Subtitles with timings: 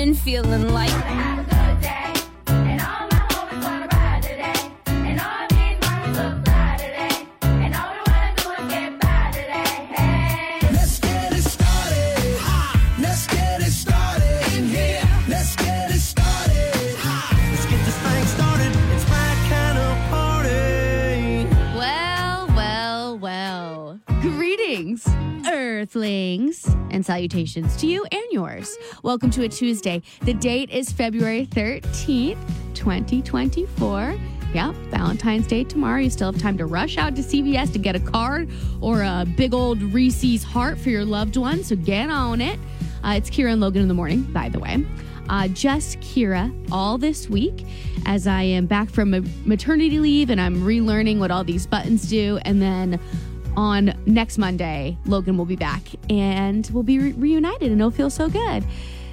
[0.00, 1.59] morning feeling like.
[25.90, 28.78] Earthlings, and salutations to you and yours.
[29.02, 30.02] Welcome to a Tuesday.
[30.22, 32.38] The date is February 13th,
[32.74, 34.14] 2024.
[34.54, 35.98] Yep, Valentine's Day tomorrow.
[35.98, 38.48] You still have time to rush out to CVS to get a card
[38.80, 41.64] or a big old Reese's heart for your loved one.
[41.64, 42.60] So get on it.
[43.02, 44.86] Uh, it's Kira and Logan in the morning, by the way.
[45.28, 47.66] Uh, just Kira all this week
[48.06, 49.10] as I am back from
[49.44, 52.38] maternity leave and I'm relearning what all these buttons do.
[52.44, 53.00] And then
[53.56, 58.10] on next Monday, Logan will be back and we'll be re- reunited and it'll feel
[58.10, 58.64] so good.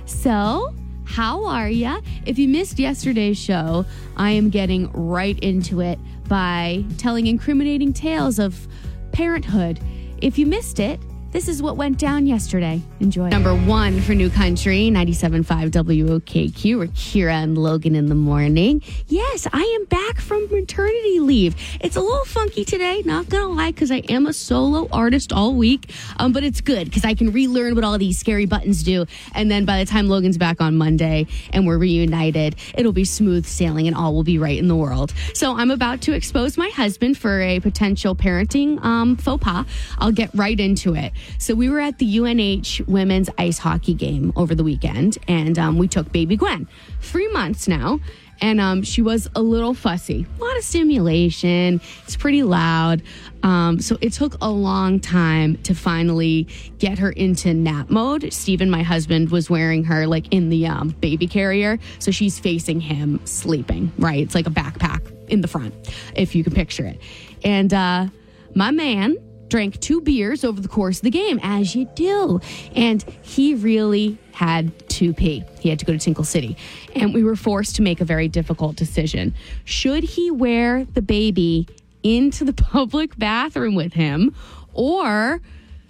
[0.05, 0.73] So,
[1.05, 2.01] how are ya?
[2.25, 3.85] If you missed yesterday's show,
[4.17, 8.67] I am getting right into it by telling incriminating tales of
[9.13, 9.79] parenthood.
[10.21, 10.99] If you missed it,
[11.37, 12.81] this is what went down yesterday.
[12.99, 13.29] Enjoy.
[13.29, 16.79] Number one for New Country, 97.5 WOKQ.
[16.79, 18.81] We're Kira and Logan in the morning.
[19.05, 21.55] Yes, I am back from maternity leave.
[21.79, 25.53] It's a little funky today, not gonna lie, because I am a solo artist all
[25.53, 25.93] week.
[26.17, 29.05] Um, but it's good because I can relearn what all these scary buttons do.
[29.35, 33.45] And then by the time Logan's back on Monday and we're reunited, it'll be smooth
[33.45, 35.13] sailing and all will be right in the world.
[35.35, 39.67] So I'm about to expose my husband for a potential parenting um, faux pas.
[39.99, 41.13] I'll get right into it.
[41.37, 45.77] So we were at the UNH women's ice hockey game over the weekend, and um,
[45.77, 46.67] we took baby Gwen,
[47.01, 47.99] three months now.
[48.39, 50.25] And um, she was a little fussy.
[50.39, 51.81] A lot of stimulation.
[52.03, 53.01] It's pretty loud.
[53.43, 58.31] Um, so it took a long time to finally get her into nap mode.
[58.31, 61.79] Stephen, my husband, was wearing her like in the um, baby carrier.
[61.99, 64.19] So she's facing him sleeping, right?
[64.19, 65.73] It's like a backpack in the front,
[66.15, 67.01] if you can picture it.
[67.43, 68.07] And uh,
[68.53, 69.17] my man
[69.49, 72.39] drank two beers over the course of the game, as you do.
[72.75, 75.43] And he really had to pee.
[75.59, 76.57] He had to go to Tinkle City.
[76.95, 79.33] And we were forced to make a very difficult decision.
[79.65, 81.67] Should he wear the baby
[82.03, 84.35] into the public bathroom with him?
[84.73, 85.41] Or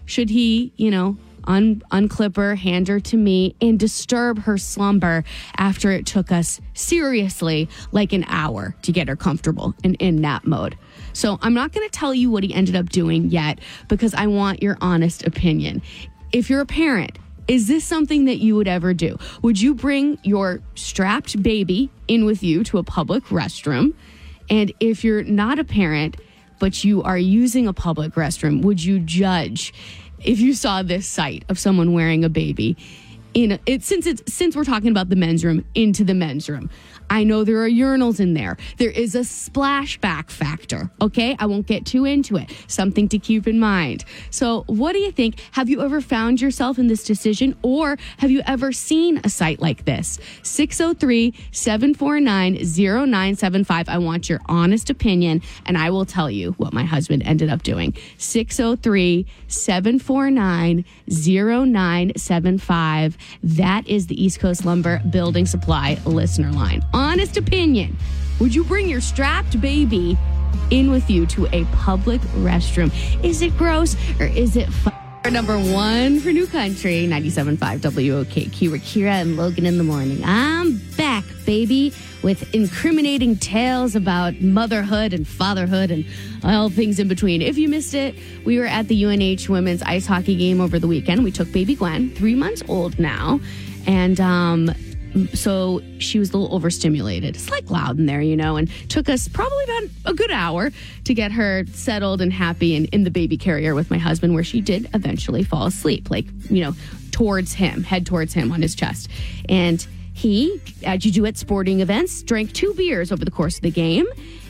[0.06, 1.17] should he, you know,
[1.47, 5.23] un- unclip her, hand her to me, and disturb her slumber
[5.57, 10.46] after it took us seriously like an hour to get her comfortable and in nap
[10.46, 10.78] mode.
[11.17, 13.57] So I'm not going to tell you what he ended up doing yet
[13.88, 15.81] because I want your honest opinion.
[16.31, 17.17] If you're a parent,
[17.47, 19.17] is this something that you would ever do?
[19.41, 23.95] Would you bring your strapped baby in with you to a public restroom?
[24.51, 26.17] And if you're not a parent,
[26.59, 29.73] but you are using a public restroom, would you judge
[30.23, 32.78] if you saw this sight of someone wearing a baby
[33.34, 36.69] in it since it's since we're talking about the men's room into the men's room?
[37.09, 38.57] I know there are urinals in there.
[38.78, 40.90] There is a splashback factor.
[41.01, 41.35] Okay.
[41.40, 42.51] I won't get too into it.
[42.68, 44.06] Something to keep in mind.
[44.29, 45.40] So, what do you think?
[45.51, 49.59] Have you ever found yourself in this decision or have you ever seen a site
[49.59, 50.19] like this?
[50.44, 53.90] 603 749 0975.
[53.90, 57.63] I want your honest opinion and I will tell you what my husband ended up
[57.63, 57.96] doing.
[58.17, 63.17] 603 749 0975.
[63.44, 67.96] That is the East Coast Lumber Building Supply listener line honest opinion,
[68.40, 70.18] would you bring your strapped baby
[70.72, 72.91] in with you to a public restroom?
[73.24, 74.94] Is it gross or is it fun?
[75.31, 78.72] Number one for New Country, 97.5 WOKQ.
[78.72, 80.22] We're Kira and Logan in the morning.
[80.24, 81.94] I'm back, baby,
[82.24, 86.06] with incriminating tales about motherhood and fatherhood and
[86.44, 87.41] all things in between.
[87.41, 88.16] If you missed it,
[88.46, 91.24] we were at the UNH women's ice hockey game over the weekend.
[91.25, 93.41] We took baby Gwen, three months old now.
[93.85, 94.72] And um,
[95.33, 97.35] so she was a little overstimulated.
[97.35, 100.72] It's like loud in there, you know, and took us probably about a good hour
[101.05, 104.43] to get her settled and happy and in the baby carrier with my husband, where
[104.43, 106.73] she did eventually fall asleep, like, you know,
[107.11, 109.09] towards him, head towards him on his chest.
[109.49, 113.58] And he, uh, as you do at sporting events, drank two beers over the course
[113.58, 114.08] of the game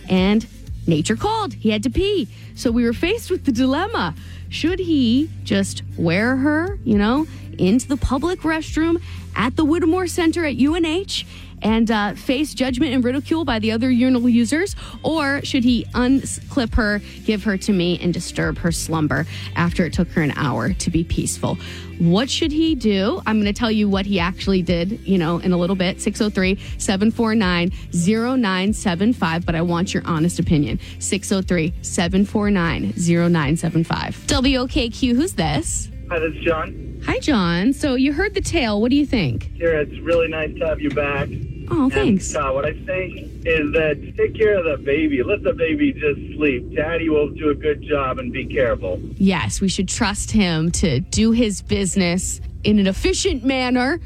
[0.10, 0.46] and
[0.88, 1.54] nature called.
[1.54, 2.28] He had to pee.
[2.56, 4.16] So we were faced with the dilemma.
[4.50, 7.28] Should he just wear her, you know,
[7.60, 9.02] into the public restroom
[9.36, 11.26] at the Whittemore Center at UNH
[11.62, 14.76] and uh, face judgment and ridicule by the other urinal users?
[15.04, 19.26] Or should he unclip her, give her to me, and disturb her slumber
[19.56, 21.58] after it took her an hour to be peaceful?
[22.00, 23.22] What should he do?
[23.26, 26.00] I'm going to tell you what he actually did, you know, in a little bit
[26.00, 29.46] 603 749 0975.
[29.46, 34.16] But I want your honest opinion 603 749 0975.
[34.28, 35.90] WOKQ, who's this?
[36.10, 37.02] Hi, this is John.
[37.06, 37.74] Hi, John.
[37.74, 38.80] So you heard the tale.
[38.82, 39.52] What do you think?
[39.58, 41.28] Kira, it's really nice to have you back.
[41.70, 42.34] Oh, thanks.
[42.34, 45.22] And, uh, what I think is that take care of the baby.
[45.22, 46.74] Let the baby just sleep.
[46.74, 49.02] Daddy will do a good job and be careful.
[49.18, 54.00] Yes, we should trust him to do his business in an efficient manner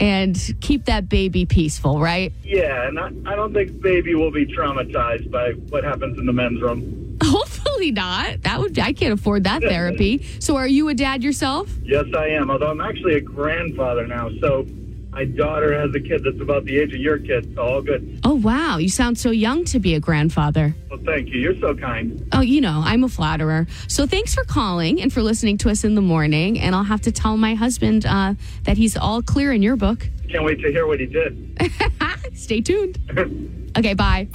[0.00, 2.32] and keep that baby peaceful, right?
[2.44, 6.32] Yeah, and I, I don't think baby will be traumatized by what happens in the
[6.32, 7.18] men's room.
[7.20, 8.42] Hopefully not.
[8.42, 10.24] That would I can't afford that therapy.
[10.40, 11.70] So are you a dad yourself?
[11.82, 12.50] Yes, I am.
[12.50, 14.66] Although I'm actually a grandfather now, so
[15.10, 17.54] my daughter has a kid that's about the age of your kid.
[17.54, 18.20] So all good.
[18.24, 20.74] Oh wow, you sound so young to be a grandfather.
[20.90, 21.40] Well, thank you.
[21.40, 22.28] You're so kind.
[22.32, 23.66] Oh, you know, I'm a flatterer.
[23.86, 26.58] So thanks for calling and for listening to us in the morning.
[26.60, 30.08] And I'll have to tell my husband uh, that he's all clear in your book.
[30.28, 31.58] Can't wait to hear what he did.
[32.34, 32.98] Stay tuned.
[33.76, 34.26] Okay, bye.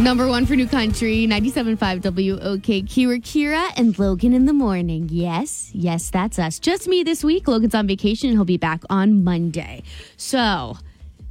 [0.00, 3.06] Number one for New Country, 97.5 WOKQ.
[3.06, 5.10] We're Kira and Logan in the morning.
[5.12, 6.58] Yes, yes, that's us.
[6.58, 7.46] Just me this week.
[7.46, 9.82] Logan's on vacation he'll be back on Monday.
[10.16, 10.78] So,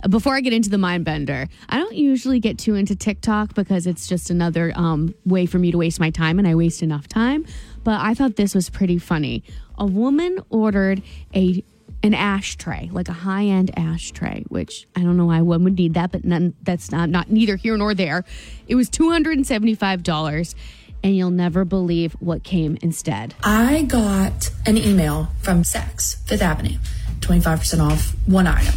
[0.07, 3.87] before I get into the mind bender, I don't usually get too into TikTok because
[3.87, 7.07] it's just another um, way for me to waste my time and I waste enough
[7.07, 7.47] time.
[7.83, 9.43] But I thought this was pretty funny.
[9.79, 11.01] A woman ordered
[11.33, 11.63] a
[12.01, 15.95] an ashtray, like a high end ashtray, which I don't know why one would need
[15.95, 18.23] that, but none, that's not not neither here nor there.
[18.67, 20.55] It was two hundred and seventy five dollars,
[21.03, 23.35] and you'll never believe what came instead.
[23.43, 26.77] I got an email from Saks, Fifth Avenue,
[27.19, 28.75] 25% off one item.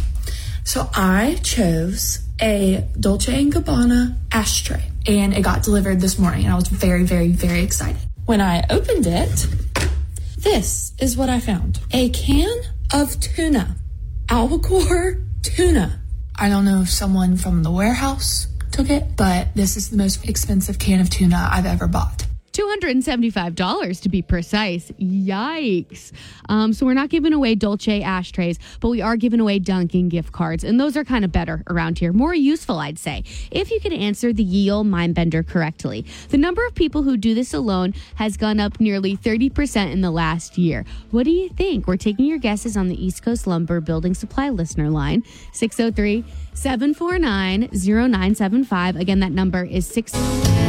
[0.63, 6.53] So I chose a Dolce & Gabbana ashtray and it got delivered this morning and
[6.53, 8.01] I was very, very, very excited.
[8.25, 9.47] When I opened it,
[10.37, 11.79] this is what I found.
[11.91, 12.61] A can
[12.93, 13.75] of tuna.
[14.29, 15.99] Albacore tuna.
[16.35, 20.27] I don't know if someone from the warehouse took it, but this is the most
[20.29, 22.27] expensive can of tuna I've ever bought.
[22.53, 24.91] $275 to be precise.
[24.99, 26.11] Yikes.
[26.49, 30.31] Um, so we're not giving away Dolce ashtrays, but we are giving away Dunkin' gift
[30.31, 30.63] cards.
[30.63, 32.13] And those are kind of better around here.
[32.13, 36.05] More useful, I'd say, if you can answer the Yale Mind Bender correctly.
[36.29, 40.11] The number of people who do this alone has gone up nearly 30% in the
[40.11, 40.85] last year.
[41.11, 41.87] What do you think?
[41.87, 46.23] We're taking your guesses on the East Coast Lumber Building Supply listener line 603
[46.53, 48.95] 749 0975.
[48.95, 50.62] Again, that number is 6.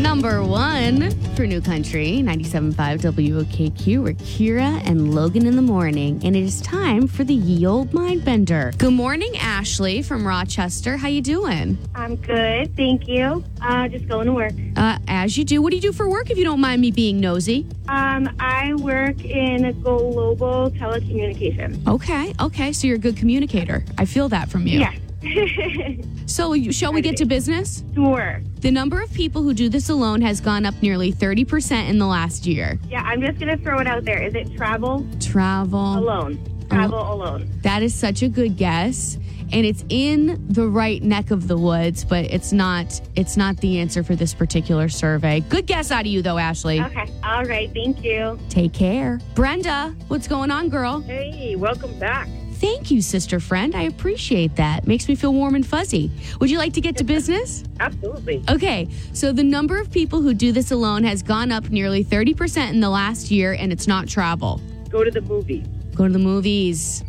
[0.00, 4.02] Number one for New Country, 97.5 WOKQ.
[4.02, 7.92] We're Kira and Logan in the morning, and it is time for the Ye Old
[7.92, 8.72] Mind Bender.
[8.78, 10.96] Good morning, Ashley from Rochester.
[10.96, 11.76] How you doing?
[11.94, 13.44] I'm good, thank you.
[13.60, 14.52] Uh, just going to work.
[14.76, 15.60] Uh, as you do.
[15.60, 17.66] What do you do for work, if you don't mind me being nosy?
[17.88, 21.86] Um, I work in global telecommunication.
[21.86, 22.72] Okay, okay.
[22.72, 23.84] So you're a good communicator.
[23.98, 24.80] I feel that from you.
[24.80, 24.94] Yeah.
[26.26, 27.82] So shall we get to business?
[27.94, 28.40] sure.
[28.60, 32.06] The number of people who do this alone has gone up nearly 30% in the
[32.06, 32.78] last year.
[32.88, 34.22] Yeah, I'm just gonna throw it out there.
[34.22, 35.98] Is it travel Travel.
[35.98, 36.38] alone?
[36.70, 37.50] Travel alone.
[37.62, 39.18] That is such a good guess.
[39.52, 43.80] And it's in the right neck of the woods, but it's not it's not the
[43.80, 45.40] answer for this particular survey.
[45.40, 46.80] Good guess out of you though, Ashley.
[46.80, 47.10] Okay.
[47.24, 47.68] All right.
[47.74, 48.38] Thank you.
[48.48, 49.18] Take care.
[49.34, 51.00] Brenda, what's going on, girl?
[51.00, 52.28] Hey, welcome back.
[52.60, 53.74] Thank you, sister friend.
[53.74, 54.86] I appreciate that.
[54.86, 56.10] Makes me feel warm and fuzzy.
[56.40, 57.64] Would you like to get to business?
[57.80, 58.44] Absolutely.
[58.50, 62.68] Okay, so the number of people who do this alone has gone up nearly 30%
[62.70, 64.60] in the last year, and it's not travel.
[64.90, 65.66] Go to the movies.
[65.94, 67.02] Go to the movies.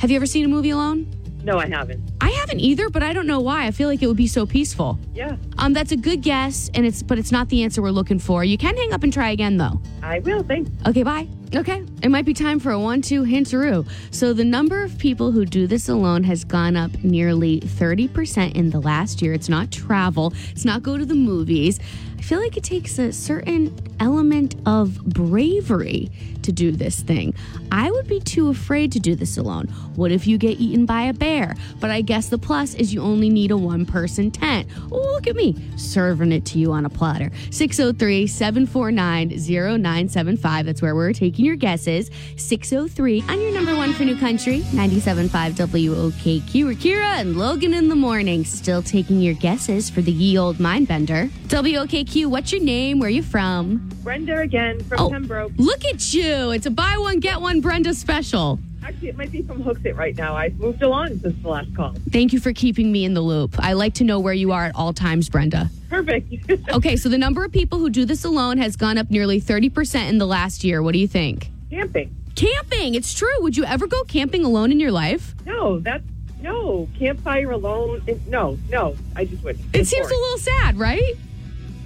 [0.00, 1.10] Have you ever seen a movie alone?
[1.42, 2.02] No, I haven't.
[2.20, 3.66] I haven't either, but I don't know why.
[3.66, 4.98] I feel like it would be so peaceful.
[5.14, 8.18] Yeah, Um, that's a good guess, and it's but it's not the answer we're looking
[8.18, 8.44] for.
[8.44, 9.80] You can hang up and try again though.
[10.02, 10.42] I will.
[10.42, 10.70] Thanks.
[10.86, 11.26] Okay, bye.
[11.52, 13.84] Okay, it might be time for a one-two hinteroo.
[14.12, 18.54] So the number of people who do this alone has gone up nearly thirty percent
[18.54, 19.32] in the last year.
[19.32, 20.32] It's not travel.
[20.52, 21.80] It's not go to the movies.
[22.16, 26.10] I feel like it takes a certain element of bravery
[26.42, 27.34] to do this thing.
[27.72, 29.68] I would be too afraid to do this alone.
[29.96, 31.54] What if you get eaten by a bear?
[31.80, 34.68] But I guess the plus is you only need a one person tent.
[34.92, 37.30] Oh, look at me serving it to you on a platter.
[37.50, 40.66] 603 749 0975.
[40.66, 42.10] That's where we're taking your guesses.
[42.36, 46.64] 603 on your number one for New Country, 97.5 WOKQ.
[46.64, 50.60] We're Kira and Logan in the morning, still taking your guesses for the ye old
[50.60, 51.28] mind bender.
[51.48, 52.98] WOKQ, what's your name?
[52.98, 53.88] Where are you from?
[54.02, 55.10] Brenda again from Oh.
[55.10, 55.52] Pembroke.
[55.56, 56.50] Look at you.
[56.50, 58.58] It's a buy one, get one Brenda special.
[58.82, 60.34] Actually, it might be from Hooksett right now.
[60.34, 61.94] I've moved along since the last call.
[62.10, 63.56] Thank you for keeping me in the loop.
[63.58, 65.70] I like to know where you are at all times, Brenda.
[65.88, 66.32] Perfect.
[66.72, 70.08] Okay, so the number of people who do this alone has gone up nearly 30%
[70.08, 70.82] in the last year.
[70.82, 71.50] What do you think?
[71.70, 72.14] Camping.
[72.36, 72.94] Camping.
[72.94, 73.40] It's true.
[73.40, 75.34] Would you ever go camping alone in your life?
[75.44, 76.04] No, that's
[76.40, 78.02] No, campfire alone.
[78.06, 79.64] It- No, no, I just wouldn't.
[79.74, 81.14] It It's seems a little sad, right?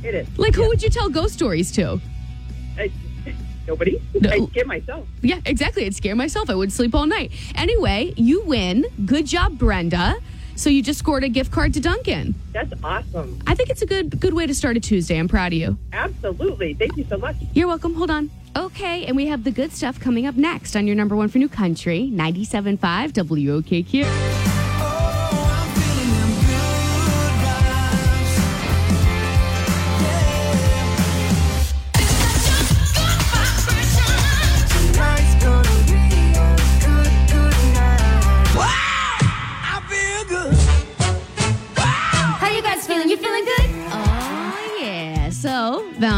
[0.04, 0.28] It is.
[0.38, 0.68] Like, who Yeah.
[0.68, 2.00] would you tell ghost stories to?
[3.66, 4.00] Nobody.
[4.14, 4.30] No.
[4.30, 5.06] I get myself.
[5.22, 5.86] Yeah, exactly.
[5.86, 6.50] I'd scare myself.
[6.50, 7.32] I would sleep all night.
[7.54, 8.84] Anyway, you win.
[9.04, 10.16] Good job, Brenda.
[10.56, 12.34] So you just scored a gift card to Dunkin'.
[12.52, 13.40] That's awesome.
[13.46, 15.18] I think it's a good good way to start a Tuesday.
[15.18, 15.78] I'm proud of you.
[15.92, 16.74] Absolutely.
[16.74, 17.36] Thank you so much.
[17.54, 17.94] You're welcome.
[17.94, 18.30] Hold on.
[18.56, 21.38] Okay, and we have the good stuff coming up next on your number one for
[21.38, 22.78] new country, 97.5
[23.12, 24.43] WOKQ.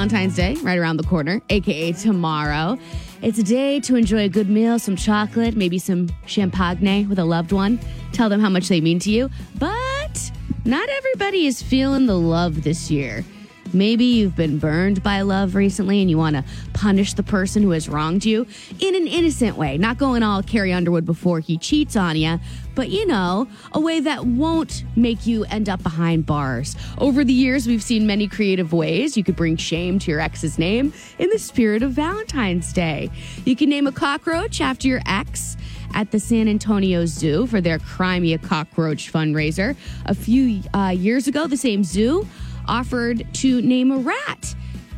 [0.07, 2.79] Valentine's Day, right around the corner, aka tomorrow.
[3.23, 7.25] It's a day to enjoy a good meal, some chocolate, maybe some champagne with a
[7.25, 7.81] loved one.
[8.13, 9.29] Tell them how much they mean to you.
[9.59, 10.31] But
[10.65, 13.25] not everybody is feeling the love this year.
[13.77, 17.71] Maybe you've been burned by love recently and you want to punish the person who
[17.71, 18.47] has wronged you
[18.79, 22.41] in an innocent way, not going all Carrie Underwood before he cheats on you,
[22.75, 26.75] but you know, a way that won't make you end up behind bars.
[26.97, 30.59] Over the years, we've seen many creative ways you could bring shame to your ex's
[30.59, 33.11] name in the spirit of Valentine's Day.
[33.45, 35.59] You can name a cockroach after your ex
[35.95, 39.77] at the San Antonio Zoo for their Cry Me a Cockroach fundraiser.
[40.07, 42.27] A few uh, years ago, the same zoo
[42.69, 44.55] offered to name a rat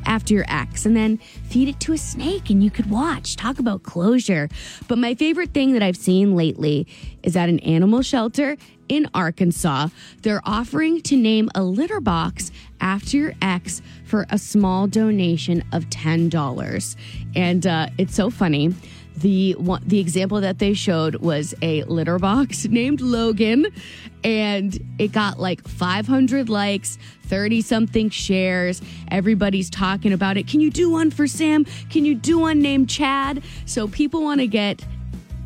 [0.07, 3.37] after your ex and then feed it to a snake and you could watch.
[3.37, 4.49] Talk about closure.
[4.89, 6.87] But my favorite thing that I've seen lately
[7.23, 8.57] is at an animal shelter
[8.89, 9.89] in Arkansas.
[10.23, 15.85] They're offering to name a litter box after your ex for a small donation of
[15.91, 16.97] $10.
[17.37, 18.75] And uh, it's so funny.
[19.21, 23.67] The one, the example that they showed was a litter box named Logan,
[24.23, 28.81] and it got like 500 likes, 30 something shares.
[29.11, 30.47] Everybody's talking about it.
[30.47, 31.65] Can you do one for Sam?
[31.91, 33.43] Can you do one named Chad?
[33.67, 34.85] So people want to get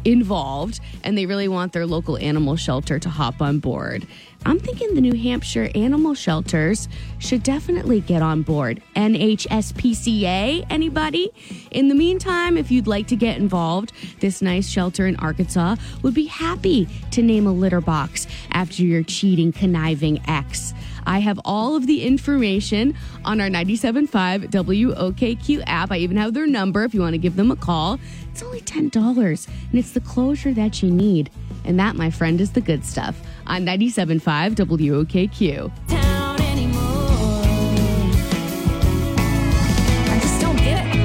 [0.05, 4.07] involved and they really want their local animal shelter to hop on board.
[4.45, 8.83] I'm thinking the New Hampshire animal shelters should definitely get on board.
[8.97, 11.31] NHSPCA, anybody?
[11.71, 16.15] In the meantime, if you'd like to get involved, this nice shelter in Arkansas would
[16.15, 20.75] be happy to name a litter box after your cheating, conniving ex.
[21.07, 25.91] I have all of the information on our 97.5 WOKQ app.
[25.91, 27.99] I even have their number if you want to give them a call.
[28.33, 31.31] It's only $10, and it's the closure that you need.
[31.67, 35.71] And that, my friend, is the good stuff on 97.5 WOKQ.
[35.87, 36.81] Town anymore.
[40.09, 41.03] I just don't get it.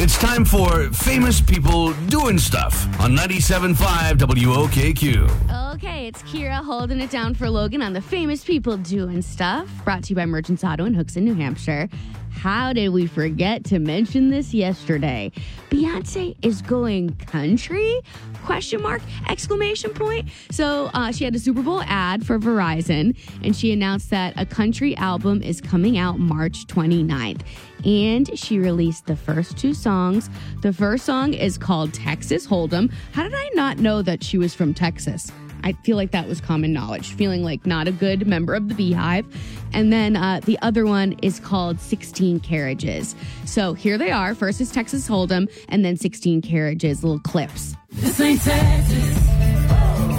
[0.00, 5.74] It's time for famous people doing stuff on 97.5 WOKQ.
[5.74, 9.68] Okay, it's Kira holding it down for Logan on the famous people doing stuff.
[9.84, 11.90] Brought to you by Merchants Auto and Hooks in New Hampshire.
[12.34, 15.32] How did we forget to mention this yesterday?
[15.70, 18.00] Beyonce is going country?
[18.44, 20.28] Question mark exclamation point.
[20.50, 24.44] So uh, she had a Super Bowl ad for Verizon, and she announced that a
[24.44, 27.40] country album is coming out March 29th.
[27.84, 30.28] And she released the first two songs.
[30.62, 32.92] The first song is called Texas Hold'em.
[33.12, 35.30] How did I not know that she was from Texas?
[35.64, 38.74] I feel like that was common knowledge, feeling like not a good member of the
[38.74, 39.26] beehive.
[39.72, 43.16] And then uh, the other one is called 16 Carriages.
[43.46, 44.34] So here they are.
[44.34, 47.74] First is Texas Hold'em, and then 16 Carriages, little clips.
[47.90, 49.28] This ain't Texas.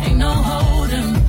[0.08, 1.25] Ain't no hold'em.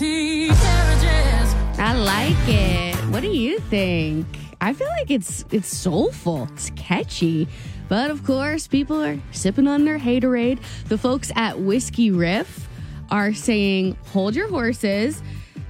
[0.00, 0.48] I fight.
[0.48, 1.54] 16 carriages.
[1.78, 2.94] I like it.
[3.12, 4.26] What do you think?
[4.60, 6.48] I feel like it's it's soulful.
[6.52, 7.48] It's catchy.
[7.88, 10.58] But of course, people are sipping on their haterade.
[10.88, 12.68] The folks at Whiskey Riff
[13.10, 15.22] are saying, "Hold your horses."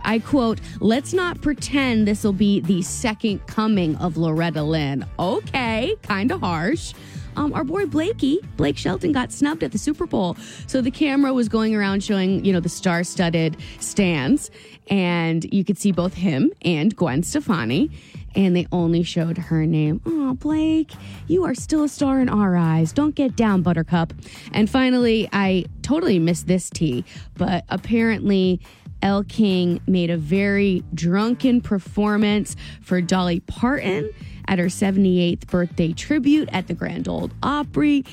[0.05, 5.05] I quote, let's not pretend this will be the second coming of Loretta Lynn.
[5.19, 6.95] Okay, kind of harsh.
[7.37, 10.37] Um, our boy Blakey, Blake Shelton, got snubbed at the Super Bowl.
[10.67, 14.51] So the camera was going around showing, you know, the star studded stands.
[14.89, 17.91] And you could see both him and Gwen Stefani.
[18.35, 20.01] And they only showed her name.
[20.05, 20.93] Oh, Blake,
[21.27, 22.93] you are still a star in our eyes.
[22.93, 24.13] Don't get down, Buttercup.
[24.53, 28.61] And finally, I totally missed this tea, but apparently,
[29.03, 34.11] Elle King made a very drunken performance for Dolly Parton
[34.49, 38.05] at her 78th birthday tribute at the Grand Ole Opry.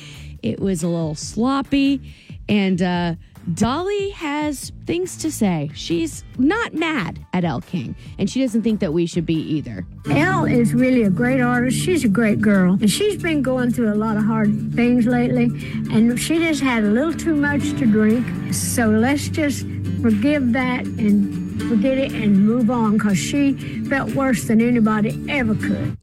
[0.41, 2.01] It was a little sloppy,
[2.49, 3.15] and uh,
[3.53, 5.69] Dolly has things to say.
[5.73, 9.85] She's not mad at Elle King, and she doesn't think that we should be either.
[10.09, 11.77] Elle is really a great artist.
[11.77, 12.73] She's a great girl.
[12.73, 15.45] And she's been going through a lot of hard things lately.
[15.91, 18.53] And she just had a little too much to drink.
[18.53, 19.65] So let's just
[20.01, 23.53] forgive that and forget it and move on because she
[23.85, 25.97] felt worse than anybody ever could.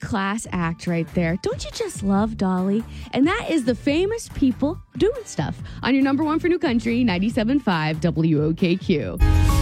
[0.00, 1.36] Class act right there.
[1.42, 2.84] Don't you just love Dolly?
[3.12, 7.04] And that is the famous people doing stuff on your number one for New Country,
[7.04, 9.55] 97.5 WOKQ.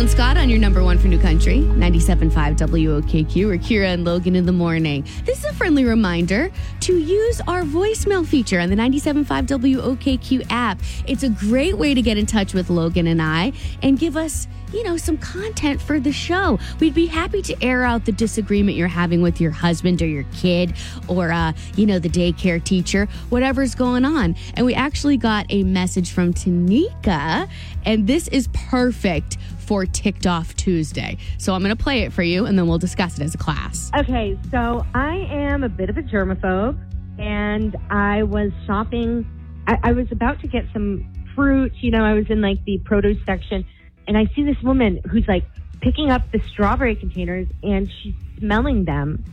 [0.00, 4.34] Dylan Scott on your number one for New Country, 97.5 WOKQ, or Kira and Logan
[4.34, 5.04] in the morning.
[5.26, 10.80] This is a friendly reminder to use our voicemail feature on the 97.5 WOKQ app.
[11.06, 13.52] It's a great way to get in touch with Logan and I
[13.82, 16.58] and give us you know, some content for the show.
[16.78, 20.24] We'd be happy to air out the disagreement you're having with your husband or your
[20.32, 20.74] kid
[21.08, 24.36] or, uh, you know, the daycare teacher, whatever's going on.
[24.54, 27.48] And we actually got a message from Tanika,
[27.84, 29.38] and this is perfect
[29.70, 31.16] for Ticked Off Tuesday.
[31.38, 33.38] So I'm going to play it for you and then we'll discuss it as a
[33.38, 33.88] class.
[33.96, 36.76] Okay, so I am a bit of a germaphobe,
[37.20, 39.24] and I was shopping.
[39.68, 41.72] I, I was about to get some fruit.
[41.82, 43.64] You know, I was in like the produce section,
[44.08, 45.44] and I see this woman who's like
[45.80, 49.24] picking up the strawberry containers and she's smelling them.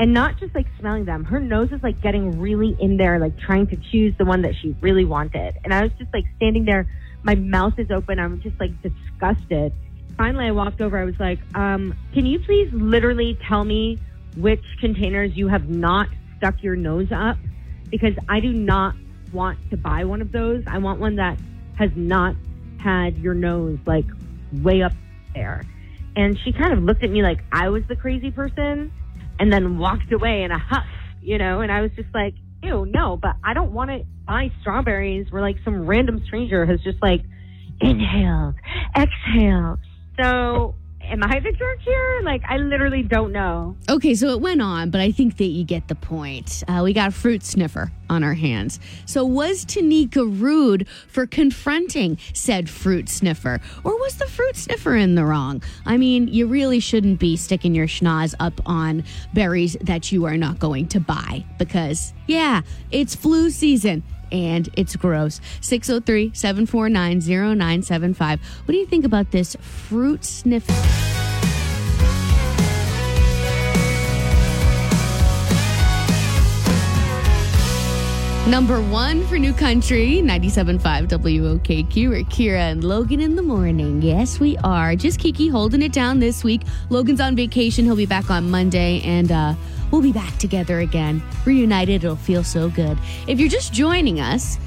[0.00, 3.38] And not just like smelling them, her nose is like getting really in there, like
[3.38, 5.54] trying to choose the one that she really wanted.
[5.62, 6.88] And I was just like standing there,
[7.22, 8.18] my mouth is open.
[8.18, 9.72] I'm just like disgusted.
[10.16, 10.98] Finally, I walked over.
[10.98, 13.98] I was like, um, can you please literally tell me
[14.36, 17.36] which containers you have not stuck your nose up?
[17.90, 18.94] Because I do not
[19.32, 20.62] want to buy one of those.
[20.66, 21.38] I want one that
[21.78, 22.36] has not
[22.78, 24.06] had your nose like
[24.52, 24.92] way up
[25.34, 25.64] there.
[26.16, 28.92] And she kind of looked at me like I was the crazy person
[29.40, 30.86] and then walked away in a huff,
[31.20, 34.52] you know, and I was just like, ew, no, but I don't want to buy
[34.60, 37.22] strawberries where like some random stranger has just like
[37.80, 38.54] inhaled,
[38.96, 39.80] exhaled.
[40.16, 42.20] So am I the jerk here?
[42.22, 43.76] Like, I literally don't know.
[43.88, 46.62] Okay, so it went on, but I think that you get the point.
[46.68, 48.80] Uh, we got a fruit sniffer on our hands.
[49.06, 53.60] So was Tanika rude for confronting said fruit sniffer?
[53.82, 55.62] Or was the fruit sniffer in the wrong?
[55.86, 60.36] I mean, you really shouldn't be sticking your schnoz up on berries that you are
[60.36, 64.02] not going to buy because, yeah, it's flu season.
[64.32, 65.40] And it's gross.
[65.60, 68.40] 603 749 0975.
[68.40, 70.68] What do you think about this fruit sniff?
[78.46, 82.10] Number one for New Country, 97.5 WOKQ.
[82.10, 84.02] We're Kira and Logan in the morning.
[84.02, 84.94] Yes, we are.
[84.94, 86.60] Just Kiki holding it down this week.
[86.90, 87.86] Logan's on vacation.
[87.86, 89.54] He'll be back on Monday, and uh,
[89.94, 91.22] we'll be back together again.
[91.46, 92.02] Reunited.
[92.02, 92.98] It'll feel so good.
[93.28, 94.58] If you're just joining us,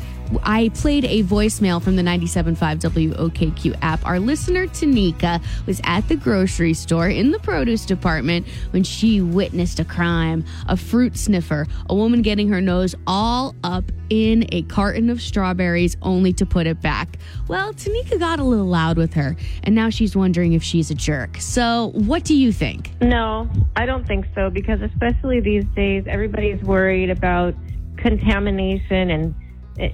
[0.43, 4.05] I played a voicemail from the 97.5 WOKQ app.
[4.05, 9.79] Our listener, Tanika, was at the grocery store in the produce department when she witnessed
[9.79, 15.09] a crime a fruit sniffer, a woman getting her nose all up in a carton
[15.09, 17.17] of strawberries only to put it back.
[17.47, 20.95] Well, Tanika got a little loud with her, and now she's wondering if she's a
[20.95, 21.37] jerk.
[21.39, 22.91] So, what do you think?
[23.01, 27.53] No, I don't think so because especially these days, everybody's worried about
[27.97, 29.35] contamination and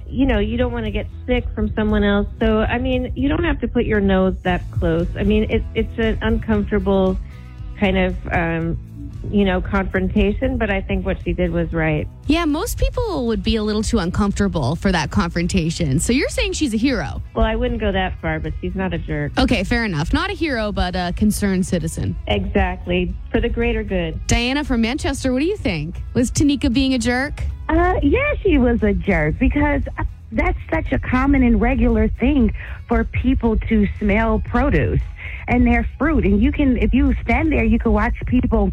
[0.06, 2.26] you know, you don't want to get sick from someone else.
[2.40, 5.08] So, I mean, you don't have to put your nose that close.
[5.18, 7.18] I mean, it, it's an uncomfortable
[7.78, 8.78] kind of, um,
[9.30, 12.08] you know, confrontation, but I think what she did was right.
[12.26, 16.00] Yeah, most people would be a little too uncomfortable for that confrontation.
[16.00, 17.22] So, you're saying she's a hero?
[17.34, 19.38] Well, I wouldn't go that far, but she's not a jerk.
[19.38, 20.12] Okay, fair enough.
[20.12, 22.16] Not a hero, but a concerned citizen.
[22.26, 23.14] Exactly.
[23.30, 24.26] For the greater good.
[24.26, 26.00] Diana from Manchester, what do you think?
[26.14, 27.42] Was Tanika being a jerk?
[27.68, 29.82] Uh, yeah, she was a jerk because
[30.32, 32.52] that's such a common and regular thing
[32.88, 35.00] for people to smell produce
[35.48, 36.24] and their fruit.
[36.24, 38.72] And you can, if you stand there, you can watch people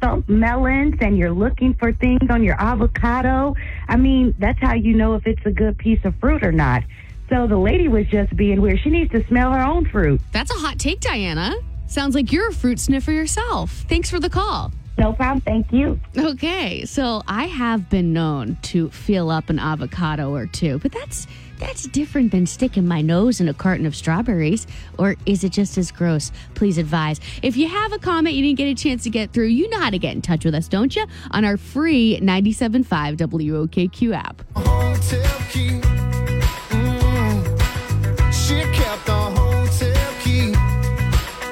[0.00, 3.54] thump melons and you're looking for things on your avocado.
[3.88, 6.82] I mean, that's how you know if it's a good piece of fruit or not.
[7.28, 8.80] So the lady was just being weird.
[8.80, 10.20] She needs to smell her own fruit.
[10.32, 11.54] That's a hot take, Diana.
[11.86, 13.70] Sounds like you're a fruit sniffer yourself.
[13.88, 14.72] Thanks for the call.
[14.98, 15.40] No problem.
[15.42, 16.00] Thank you.
[16.16, 21.26] Okay, so I have been known to feel up an avocado or two, but that's
[21.58, 24.66] that's different than sticking my nose in a carton of strawberries.
[24.98, 26.32] Or is it just as gross?
[26.54, 27.20] Please advise.
[27.42, 29.80] If you have a comment you didn't get a chance to get through, you know
[29.80, 31.06] how to get in touch with us, don't you?
[31.30, 34.42] On our free 97.5 WOKQ app.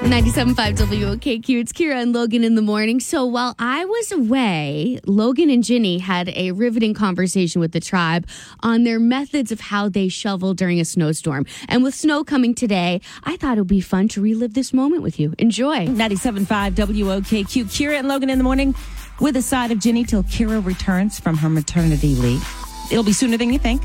[0.05, 1.61] 97.5 WOKQ.
[1.61, 3.01] It's Kira and Logan in the morning.
[3.01, 8.27] So while I was away, Logan and Ginny had a riveting conversation with the tribe
[8.61, 11.47] on their methods of how they shovel during a snowstorm.
[11.69, 15.03] And with snow coming today, I thought it would be fun to relive this moment
[15.03, 15.35] with you.
[15.39, 15.87] Enjoy.
[15.87, 17.65] 97.5 WOKQ.
[17.65, 18.75] Kira and Logan in the morning
[19.21, 22.47] with a side of Ginny till Kira returns from her maternity leave.
[22.93, 23.83] It'll be sooner than you think.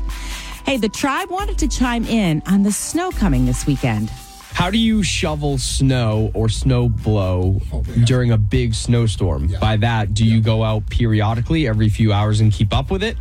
[0.66, 4.12] Hey, the tribe wanted to chime in on the snow coming this weekend.
[4.52, 7.60] How do you shovel snow or snow blow
[8.04, 9.48] during a big snowstorm?
[9.60, 13.16] By that, do you go out periodically every few hours and keep up with it?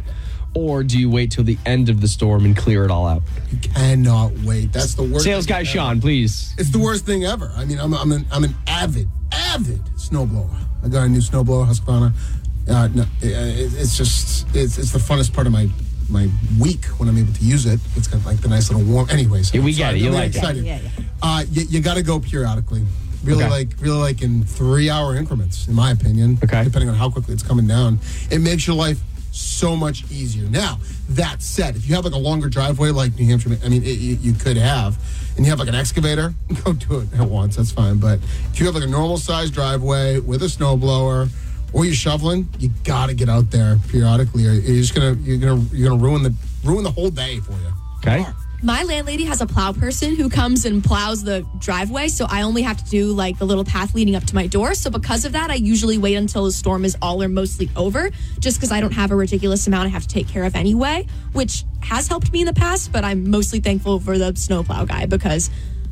[0.56, 3.22] Or do you wait till the end of the storm and clear it all out?
[3.52, 4.74] You cannot wait.
[4.74, 5.24] That's the worst.
[5.24, 5.66] Sales guy ever.
[5.66, 6.56] Sean, please.
[6.58, 7.52] It's the worst thing ever.
[7.56, 10.50] I mean, I'm I'm an I'm an avid avid snowblower.
[10.84, 12.14] I got a new snowblower, Husqvarna.
[12.68, 15.70] Uh, no, it, it's just it's it's the funnest part of my
[16.10, 16.28] my
[16.60, 17.80] week when I'm able to use it.
[17.96, 19.10] It's got like the nice little warm.
[19.10, 19.98] Anyways, Yeah, we I'm get it.
[20.02, 20.36] You I'm like it.
[20.36, 20.66] excited.
[20.66, 20.90] Yeah, yeah.
[21.22, 22.84] Uh, you, you got to go periodically.
[23.24, 23.52] Really Okay.
[23.52, 26.38] like really like in three hour increments, in my opinion.
[26.44, 26.64] Okay.
[26.64, 28.00] Depending on how quickly it's coming down,
[28.32, 29.00] it makes your life
[29.32, 30.50] so much easier.
[30.50, 33.84] Now that said, if you have like a longer driveway like New Hampshire, I mean,
[33.84, 34.98] it, you, you could have,
[35.36, 37.58] and you have like an excavator, go do it at once.
[37.58, 37.98] That's fine.
[38.00, 38.20] But
[38.54, 41.30] if you have like a normal sized driveway with a snowblower.
[41.74, 45.62] Or you're shoveling, you gotta get out there periodically, or you're just gonna you're gonna
[45.72, 47.74] you're gonna ruin the ruin the whole day for you.
[47.98, 48.26] Okay.
[48.62, 52.62] My landlady has a plow person who comes and plows the driveway, so I only
[52.64, 54.74] have to do like the little path leading up to my door.
[54.74, 58.10] So because of that, I usually wait until the storm is all or mostly over,
[58.40, 61.08] just because I don't have a ridiculous amount I have to take care of anyway,
[61.32, 62.92] which has helped me in the past.
[62.92, 65.50] But I'm mostly thankful for the snowplow guy because,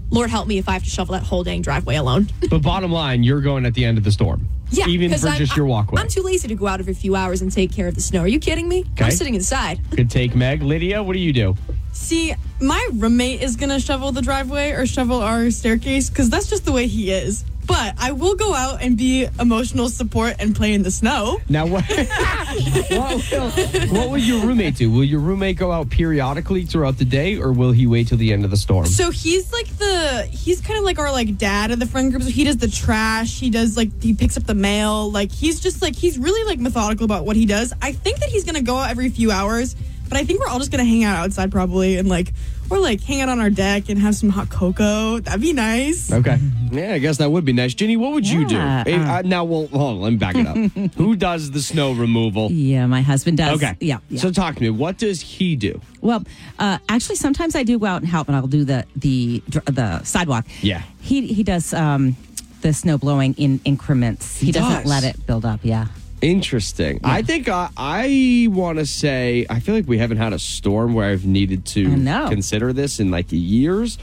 [0.09, 2.27] Lord help me if I have to shovel that whole dang driveway alone.
[2.49, 4.47] But bottom line, you're going at the end of the storm.
[4.69, 6.01] Yeah, Even 'cause for I'm- just your walkway.
[6.01, 8.21] I'm too lazy to go out every few hours and take care of the snow.
[8.21, 8.83] Are you kidding me?
[8.93, 9.05] Okay.
[9.05, 9.79] I'm sitting inside.
[9.95, 10.61] Good take, Meg.
[10.61, 11.55] Lydia, what do you do?
[11.93, 16.65] See, my roommate is gonna shovel the driveway or shovel our staircase because that's just
[16.65, 17.43] the way he is.
[17.67, 21.41] But I will go out and be emotional support and play in the snow.
[21.49, 21.83] Now, what,
[22.89, 23.49] what, will,
[23.93, 24.89] what will your roommate do?
[24.89, 28.31] Will your roommate go out periodically throughout the day, or will he wait till the
[28.31, 28.85] end of the storm?
[28.85, 32.23] So he's like the he's kind of like our like dad of the friend group.
[32.23, 33.37] So he does the trash.
[33.39, 35.11] He does like he picks up the mail.
[35.11, 37.73] Like he's just like he's really like methodical about what he does.
[37.81, 39.75] I think that he's gonna go out every few hours,
[40.07, 42.33] but I think we're all just gonna hang out outside probably and like
[42.69, 45.19] or like hang out on our deck and have some hot cocoa.
[45.19, 46.11] That'd be nice.
[46.11, 46.37] Okay.
[46.69, 47.73] Yeah, I guess that would be nice.
[47.73, 48.55] Ginny, what would you do?
[48.55, 50.57] Yeah, Hey, uh, uh, now, well, hold on, let me back it up.
[50.97, 52.51] Who does the snow removal?
[52.51, 53.55] Yeah, my husband does.
[53.63, 53.77] Okay.
[53.79, 53.99] Yeah.
[54.09, 54.19] yeah.
[54.19, 54.69] So talk to me.
[54.69, 55.79] What does he do?
[56.01, 56.25] Well,
[56.59, 59.63] uh, actually, sometimes I do go out and help, and I'll do the the dr-
[59.73, 60.45] the sidewalk.
[60.61, 60.81] Yeah.
[60.99, 62.17] He he does um,
[62.63, 64.37] the snow blowing in increments.
[64.41, 64.85] He, He doesn't does?
[64.85, 65.61] let it build up.
[65.63, 65.85] Yeah.
[66.21, 66.99] Interesting.
[67.03, 70.93] I think uh, I want to say I feel like we haven't had a storm
[70.93, 71.83] where I've needed to
[72.29, 73.97] consider this in like years,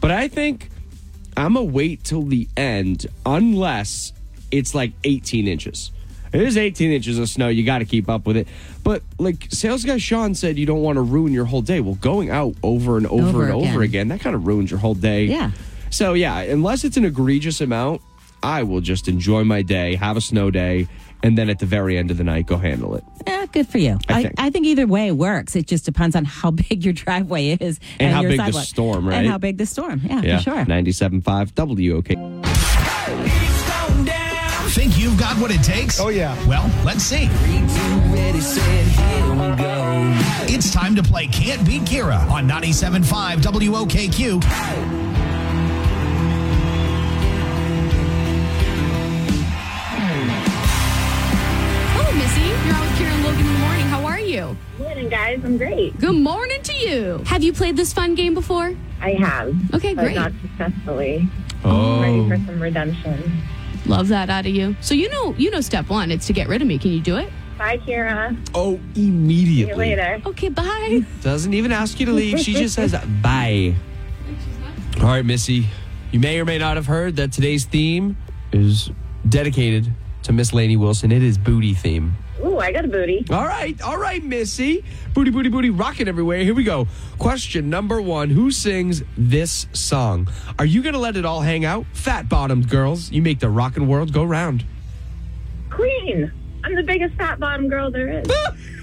[0.00, 0.68] but I think
[1.36, 4.12] I'm gonna wait till the end unless
[4.50, 5.90] it's like 18 inches.
[6.32, 7.46] It is 18 inches of snow.
[7.48, 8.48] You got to keep up with it.
[8.82, 11.78] But like sales guy Sean said, you don't want to ruin your whole day.
[11.80, 13.82] Well, going out over and over, Over and over again.
[13.82, 15.26] again, that kind of ruins your whole day.
[15.26, 15.52] Yeah.
[15.90, 18.02] So yeah, unless it's an egregious amount,
[18.42, 20.88] I will just enjoy my day, have a snow day,
[21.24, 23.02] and then at the very end of the night, go handle it.
[23.26, 23.98] Yeah, good for you.
[24.08, 24.34] I I, think.
[24.36, 25.56] I think either way works.
[25.56, 29.08] It just depends on how big your driveway is And how your big the storm,
[29.08, 29.16] right?
[29.16, 30.02] And how big the storm.
[30.04, 30.64] Yeah, for sure.
[30.66, 32.08] 97.5 WOK.
[34.74, 36.00] Think you've got what it takes?
[36.00, 36.36] Oh, yeah.
[36.48, 37.28] Well, let's see.
[40.52, 45.13] It's time to play Can't Beat Kira on 97.5 WOKQ.
[55.04, 55.44] Morning, guys.
[55.44, 56.00] I'm great.
[56.00, 57.22] Good morning to you.
[57.26, 58.74] Have you played this fun game before?
[59.02, 59.54] I have.
[59.74, 60.14] Okay, but great.
[60.14, 61.28] not successfully.
[61.62, 62.00] Oh.
[62.00, 62.28] I'm Ready oh.
[62.30, 63.42] for some redemption.
[63.84, 64.74] Love that out of you.
[64.80, 66.78] So you know, you know, step one, it's to get rid of me.
[66.78, 67.30] Can you do it?
[67.58, 68.34] Bye, Kira.
[68.54, 69.74] Oh, See you immediately.
[69.74, 70.22] later.
[70.24, 71.04] Okay, bye.
[71.20, 72.40] Doesn't even ask you to leave.
[72.40, 73.74] She just says bye.
[75.00, 75.66] All right, Missy.
[76.12, 78.16] You may or may not have heard that today's theme
[78.52, 78.90] is
[79.28, 81.12] dedicated to Miss Lainey Wilson.
[81.12, 82.16] It is booty theme.
[82.44, 83.24] Ooh, I got a booty.
[83.30, 84.84] All right, all right, Missy.
[85.14, 86.38] Booty, booty, booty, rocking everywhere.
[86.40, 86.86] Here we go.
[87.18, 90.28] Question number one Who sings this song?
[90.58, 91.86] Are you going to let it all hang out?
[91.92, 94.64] Fat bottomed girls, you make the rockin' world go round.
[95.70, 96.30] Queen.
[96.62, 98.28] I'm the biggest fat bottom girl there is.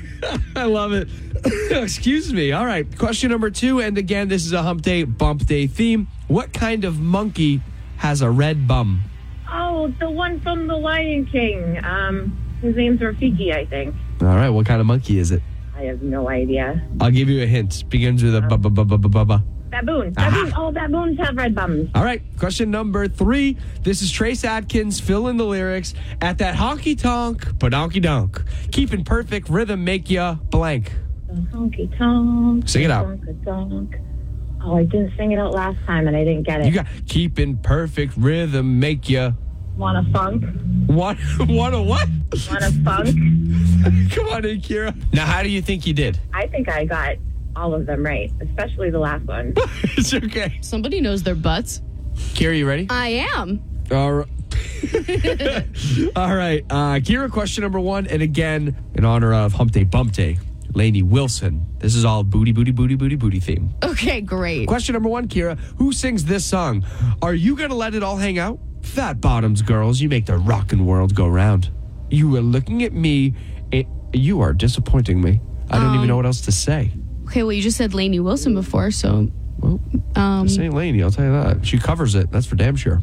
[0.56, 1.08] I love it.
[1.72, 2.52] Excuse me.
[2.52, 2.86] All right.
[2.98, 3.82] Question number two.
[3.82, 6.08] And again, this is a hump day, bump day theme.
[6.28, 7.62] What kind of monkey
[7.98, 9.02] has a red bum?
[9.54, 11.84] oh, the one from The Lion King.
[11.84, 13.96] Um, his name's Rafiki, I think.
[14.22, 14.50] All right.
[14.50, 15.42] What kind of monkey is it?
[15.76, 16.82] I have no idea.
[17.00, 17.90] I'll give you a hint.
[17.90, 19.40] Begins with a bu- bu- bu- bu- bu- bu.
[19.72, 20.12] Baboon.
[20.14, 20.54] Baboon.
[20.56, 21.90] Oh, baboons have red bums.
[21.96, 22.22] All right.
[22.38, 23.56] Question number three.
[23.84, 25.00] This is Trace Adkins.
[25.00, 25.94] Fill in the lyrics.
[26.22, 28.44] At that honky tonk, badonkadonk.
[28.72, 30.92] Keeping perfect rhythm make ya blank.
[31.54, 32.68] Honky tonk.
[32.68, 33.18] Sing it out.
[33.46, 33.96] Donk.
[34.64, 36.66] Oh, I didn't sing it out last time and I didn't get it.
[36.68, 39.32] You got keeping perfect rhythm make ya
[39.78, 40.44] Want a funk?
[40.88, 41.18] what?
[41.48, 42.08] What a what?
[42.50, 43.08] Want a funk?
[44.14, 44.96] Come on in, Kira.
[45.14, 46.20] Now, how do you think you did?
[46.34, 47.16] I think I got
[47.56, 49.54] all of them right, especially the last one.
[49.98, 50.60] it's okay.
[50.62, 51.82] Somebody knows their butts.
[52.16, 52.88] Kira, you ready?
[52.90, 53.62] I am.
[53.92, 54.28] All right.
[56.16, 56.64] All right.
[56.70, 58.08] Uh, Kira, question number one.
[58.08, 60.38] And again, in honor of Hump Day Bump Day,
[60.74, 61.66] Lainey Wilson.
[61.80, 63.72] This is all booty, booty, booty, booty, booty theme.
[63.84, 64.68] Okay, great.
[64.68, 65.58] Question number one, Kira.
[65.78, 66.86] Who sings this song?
[67.22, 68.60] Are you going to let it all hang out?
[68.82, 70.02] Fat bottoms, girls.
[70.02, 71.70] You make the rockin' world go round.
[72.10, 73.34] You are looking at me.
[73.72, 75.40] And you are disappointing me.
[75.70, 76.92] I don't even know what else to say.
[77.28, 79.32] Okay, well, you just said Lainey Wilson before, so.
[80.16, 81.66] um, This ain't Lainey, I'll tell you that.
[81.66, 82.30] She covers it.
[82.32, 83.02] That's for damn sure.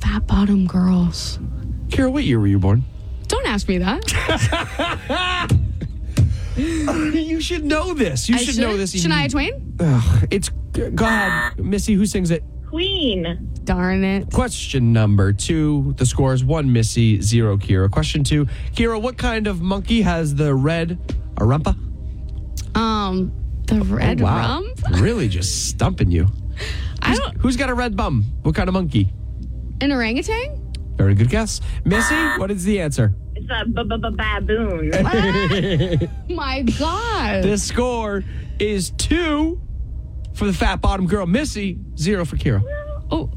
[0.00, 1.38] fat bottom girls.
[1.88, 2.84] Kira, what year were you born?
[3.28, 4.02] Don't ask me that.
[6.56, 8.28] you should know this.
[8.28, 8.94] You I should, know this.
[8.94, 9.76] Shania Twain?
[9.78, 10.48] Ugh, it's
[10.94, 11.94] God, Missy.
[11.94, 12.44] Who sings it?
[12.68, 13.50] Queen.
[13.64, 14.30] Darn it.
[14.32, 15.94] Question number two.
[15.98, 17.90] The score is one Missy, zero Kira.
[17.90, 18.46] Question two.
[18.74, 20.98] Kira, what kind of monkey has the red
[21.36, 21.76] arumpa?
[22.76, 23.32] Um,
[23.66, 24.60] the red Oh, wow.
[24.60, 24.74] rum?
[25.02, 26.28] Really just stumping you.
[27.02, 27.36] I don't.
[27.38, 28.24] Who's got a red bum?
[28.42, 29.12] What kind of monkey?
[29.80, 30.62] An orangutan?
[30.96, 31.60] Very good guess.
[31.84, 33.14] Missy, what is the answer?
[33.34, 34.90] It's a b- b- b- baboon.
[36.34, 37.44] My God.
[37.44, 38.24] the score
[38.58, 39.60] is two
[40.36, 42.62] for the fat bottom girl, Missy, zero for Kira.
[43.10, 43.30] Oh,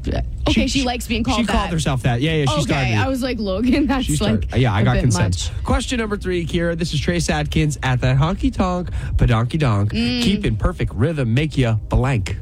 [0.48, 0.66] okay.
[0.66, 1.52] She, likes being called She that.
[1.52, 2.20] called herself that.
[2.20, 2.98] Yeah, yeah, she okay, started it.
[2.98, 4.42] I was like, Logan, that's She like.
[4.42, 4.56] started.
[4.56, 5.52] yeah, I a got bit consent.
[5.54, 5.64] much.
[5.64, 6.76] Question number three, Kira.
[6.76, 9.92] This is Trace Adkins at that honky tonk, badonkadonk.
[9.92, 10.22] Mm.
[10.22, 12.36] Keep in perfect rhythm, make you blank.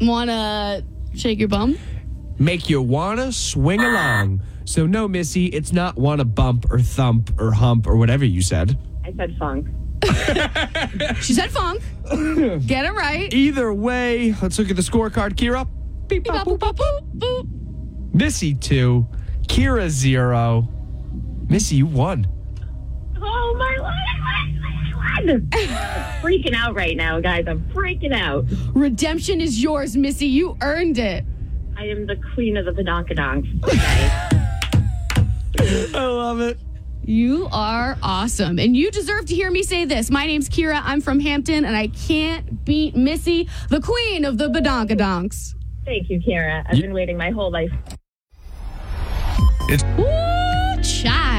[0.00, 0.82] Wanna
[1.14, 1.76] shake your bum?
[2.38, 4.40] Make you wanna swing along.
[4.64, 8.78] So no, Missy, it's not wanna bump or thump or hump or whatever you said.
[9.04, 9.66] I said funk.
[11.20, 11.82] She said funk.
[12.66, 13.32] Get it right.
[13.32, 15.66] Either way, let's look at the scorecard, Kira.
[16.08, 18.14] Beep, bop, boop, bop, boop, boop.
[18.14, 19.06] Missy two,
[19.46, 20.68] Kira zero.
[21.48, 22.26] Missy, you won.
[23.20, 23.96] Oh, my life.
[25.28, 25.50] I'm
[26.22, 27.44] freaking out right now, guys.
[27.46, 28.46] I'm freaking out.
[28.74, 30.26] Redemption is yours, Missy.
[30.26, 31.24] You earned it.
[31.76, 33.46] I am the queen of the badonkadonks.
[35.94, 36.58] I love it.
[37.04, 38.58] You are awesome.
[38.58, 40.10] And you deserve to hear me say this.
[40.10, 40.80] My name's Kira.
[40.84, 45.54] I'm from Hampton, and I can't beat Missy, the queen of the badonkadonks.
[45.84, 46.64] Thank you, Kira.
[46.68, 47.72] I've been waiting my whole life.
[49.68, 49.82] It's.
[49.98, 51.29] Ooh, child.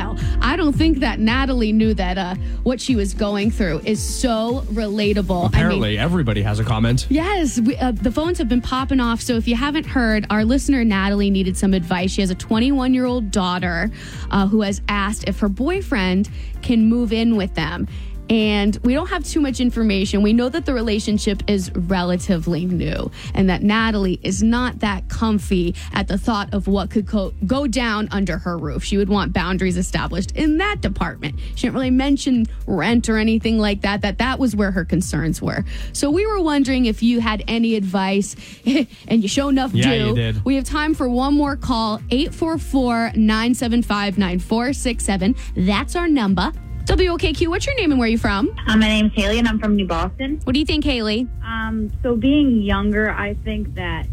[0.61, 4.61] I don't think that Natalie knew that uh, what she was going through is so
[4.67, 5.39] relatable.
[5.39, 7.07] I mean, Apparently, everybody has a comment.
[7.09, 9.21] Yes, we, uh, the phones have been popping off.
[9.21, 12.11] So if you haven't heard, our listener Natalie needed some advice.
[12.11, 13.89] She has a 21 year old daughter
[14.29, 16.29] uh, who has asked if her boyfriend
[16.61, 17.87] can move in with them.
[18.31, 20.21] And we don't have too much information.
[20.21, 25.75] We know that the relationship is relatively new and that Natalie is not that comfy
[25.91, 28.85] at the thought of what could go, go down under her roof.
[28.85, 31.37] She would want boundaries established in that department.
[31.55, 35.41] She didn't really mention rent or anything like that, that that was where her concerns
[35.41, 35.65] were.
[35.91, 38.37] So we were wondering if you had any advice,
[39.09, 40.05] and you show enough Yeah, do.
[40.07, 40.45] you did.
[40.45, 45.35] We have time for one more call 844 975 9467.
[45.57, 46.53] That's our number.
[46.85, 48.49] WOKQ, what's your name and where are you from?
[48.67, 50.39] Uh, my name's Haley, and I'm from New Boston.
[50.43, 51.27] What do you think, Haley?
[51.43, 54.07] Um, so, being younger, I think that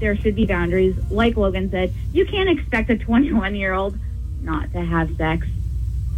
[0.00, 0.96] there should be boundaries.
[1.10, 3.98] Like Logan said, you can't expect a 21 year old
[4.40, 5.46] not to have sex.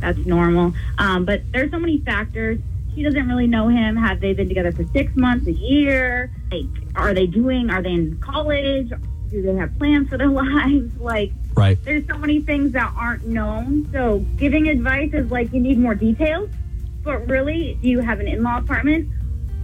[0.00, 0.72] That's normal.
[0.98, 2.58] Um, but there's so many factors.
[2.94, 3.96] She doesn't really know him.
[3.96, 6.30] Have they been together for six months, a year?
[6.50, 6.64] Like,
[6.96, 7.70] are they doing?
[7.70, 8.90] Are they in college?
[9.30, 10.96] Do they have plans for their lives?
[10.98, 11.78] Like, Right.
[11.84, 13.88] there's so many things that aren't known.
[13.92, 16.50] So giving advice is like you need more details.
[17.02, 19.08] But really, do you have an in-law apartment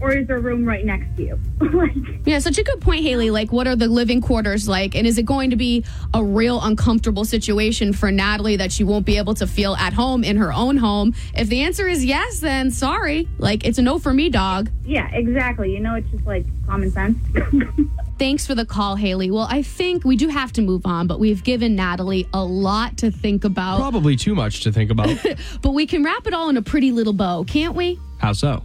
[0.01, 1.41] or is there a room right next to you?
[1.73, 1.95] like,
[2.27, 3.31] Yeah, such a good point, Haley.
[3.31, 4.95] Like, what are the living quarters like?
[4.95, 9.07] And is it going to be a real uncomfortable situation for Natalie that she won't
[9.07, 11.15] be able to feel at home in her own home?
[11.35, 13.27] If the answer is yes, then sorry.
[13.39, 14.71] Like, it's a no for me, dog.
[14.85, 15.73] yeah, exactly.
[15.73, 17.19] You know, it's just like common sense.
[18.19, 19.31] Thanks for the call, Haley.
[19.31, 22.97] Well, I think we do have to move on, but we've given Natalie a lot
[22.99, 23.79] to think about.
[23.79, 25.11] Probably too much to think about.
[25.63, 28.01] But we can wrap it all in a pretty little bow, can't we?
[28.19, 28.63] How so?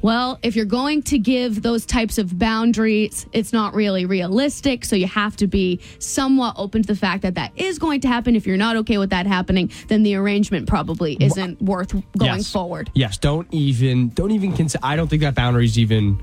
[0.00, 4.84] Well, if you're going to give those types of boundaries, it's not really realistic.
[4.84, 8.08] So you have to be somewhat open to the fact that that is going to
[8.08, 8.36] happen.
[8.36, 12.52] If you're not okay with that happening, then the arrangement probably isn't worth going Yes.
[12.52, 12.90] forward.
[12.94, 14.84] Yes, don't even don't even consider.
[14.84, 16.22] I don't think that boundary's even.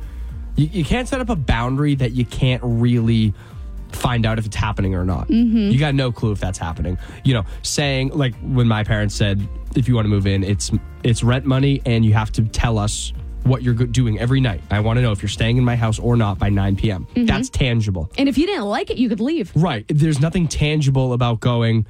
[0.62, 3.34] You, you can't set up a boundary that you can't really
[3.92, 5.28] find out if it's happening or not.
[5.28, 5.72] Mhm.
[5.72, 6.98] You got no clue if that's happening.
[7.24, 9.46] You know, saying like when my parents said,
[9.76, 10.72] if you want to move in, it's
[11.04, 13.12] it's rent money, and you have to tell us
[13.44, 14.62] what you're doing every night.
[14.70, 17.08] I want to know if you're staying in my house or not by 9 p.m.
[17.16, 17.26] Mhm.
[17.26, 18.12] That's tangible.
[18.20, 19.52] And if you didn't like it, you could leave.
[19.56, 19.84] Right.
[19.88, 21.88] There's nothing tangible about going,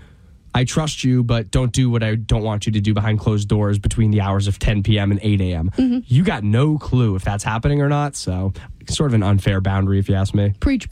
[0.53, 3.47] I trust you, but don't do what I don't want you to do behind closed
[3.47, 5.11] doors between the hours of 10 p.m.
[5.11, 5.71] and 8 a.m.
[5.77, 6.03] Mhm.
[6.07, 8.15] You got no clue if that's happening or not.
[8.15, 8.51] So,
[8.89, 10.53] sort of an unfair boundary, if you ask me.
[10.59, 10.87] Preach.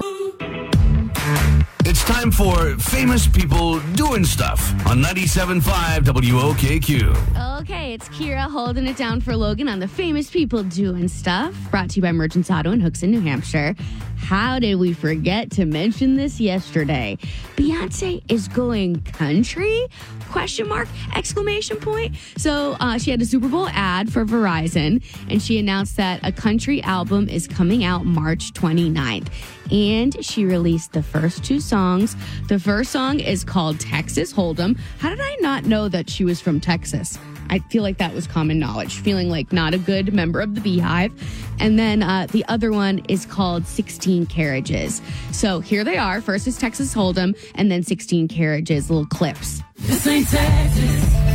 [1.85, 7.59] It's time for famous people doing stuff on 97.5 WOKQ.
[7.61, 11.55] Okay, it's Kira holding it down for Logan on the famous people doing stuff.
[11.71, 13.75] Brought to you by Merchants Auto and Hooksett New Hampshire.
[14.19, 17.17] How did we forget to mention this yesterday?
[17.55, 19.87] Beyonce is going country?
[20.29, 20.87] Question mark!
[21.15, 22.15] Exclamation point.
[22.37, 26.31] So uh, she had a Super Bowl ad for Verizon, and she announced that a
[26.31, 29.29] country album is coming out March 29th.
[29.71, 32.15] And she released the first two songs.
[32.47, 34.77] The first song is called Texas Hold'em.
[34.99, 37.17] How did I not know that she was from Texas?
[37.49, 40.61] I feel like that was common knowledge, feeling like not a good member of the
[40.61, 41.11] BeyHive.
[41.59, 45.01] And then uh, the other one is called 16 Carriages.
[45.31, 46.21] So here they are.
[46.21, 49.61] First is Texas Hold'em, and then 16 Carriages, little clips.
[49.75, 51.28] This ain't Texas.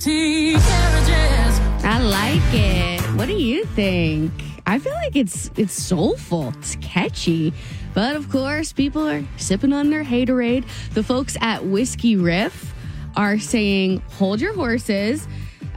[0.00, 0.60] I fight.
[0.60, 1.60] 16 carriages.
[1.84, 3.00] I like it.
[3.16, 4.32] What do you think?
[4.66, 6.54] I feel like it's it's soulful.
[6.58, 7.52] It's catchy.
[7.92, 10.64] But of course, people are sipping on their haterade.
[10.94, 12.72] The folks at Whiskey Riff
[13.16, 15.26] are saying, "Hold your horses."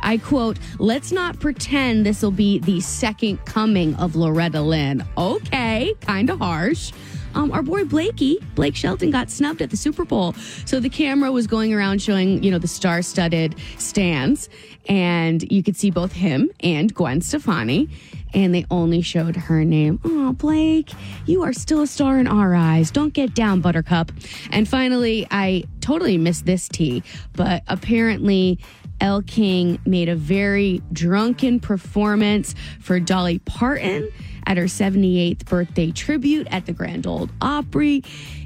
[0.05, 5.05] I quote, let's not pretend this will be the second coming of Loretta Lynn.
[5.17, 6.91] Okay, kind of harsh.
[7.35, 10.33] Um, our boy Blakey, Blake Shelton, got snubbed at the Super Bowl.
[10.65, 14.49] So the camera was going around showing, you know, the star studded stands.
[14.87, 17.89] And you could see both him and Gwen Stefani.
[18.33, 19.99] And they only showed her name.
[20.03, 20.91] Oh, Blake,
[21.27, 22.89] you are still a star in our eyes.
[22.89, 24.11] Don't get down, Buttercup.
[24.51, 28.59] And finally, I totally missed this tea, but apparently,
[28.99, 34.09] Elle King made a very drunken performance for Dolly Parton
[34.45, 38.03] at her 78th birthday tribute at the Grand Ole Opry.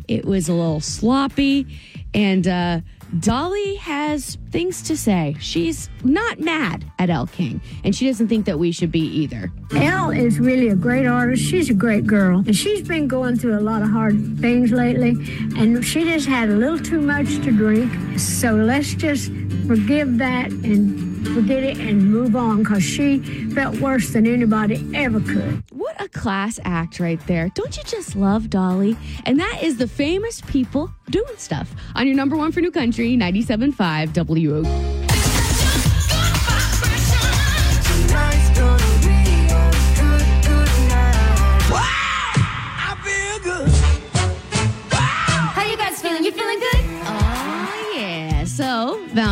[0.08, 1.68] It was a little sloppy,
[2.14, 2.82] and uh,
[3.20, 5.36] Dolly has things to say.
[5.40, 9.52] She's not mad at Elle King, and she doesn't think that we should be either.
[9.76, 11.44] Elle is really a great artist.
[11.44, 12.40] She's a great girl.
[12.40, 15.12] And she's been going through a lot of hard things lately.
[15.58, 18.20] And she just had a little too much to drink.
[18.20, 19.32] So let's just
[19.68, 23.20] forgive that and forget it and move on because she
[23.52, 25.64] felt worse than anybody ever could.
[25.72, 27.50] What a class act right there.
[27.56, 28.98] Don't you just love Dolly?
[29.26, 33.16] And that is the famous people doing stuff on your number one for New Country,
[33.16, 35.17] 97.5 WO.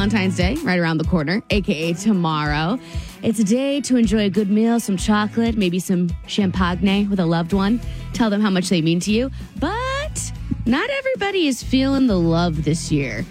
[0.06, 2.78] Valentine's Day, right around the corner, aka tomorrow.
[3.24, 7.26] It's a day to enjoy a good meal, some chocolate, maybe some champagne with a
[7.26, 7.82] loved one.
[8.14, 9.32] Tell them how much they mean to you.
[9.60, 10.32] But
[10.68, 13.26] not everybody is feeling the love this year.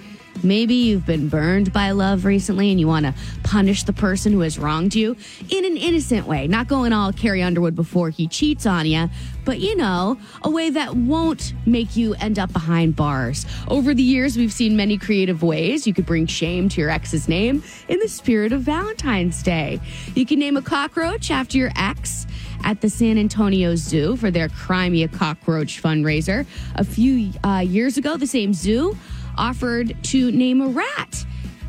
[0.45, 3.15] Maybe you've been burned by love recently and you want to
[3.45, 5.17] punish the person who has wronged you
[5.49, 9.09] in an innocent way, not going all Carrie Underwood before he cheats on you,
[9.47, 13.47] but you know, a way that won't make you end up behind bars.
[13.69, 17.27] Over the years, we've seen many creative ways you could bring shame to your ex's
[17.27, 19.81] name in the spirit of Valentine's Day.
[20.15, 22.27] You can name a cockroach after your ex
[22.65, 26.47] at the San Antonio Zoo for their Cry Me a Cockroach fundraiser.
[26.77, 28.97] A few uh, years ago, the same zoo
[29.37, 31.25] offered to name a rat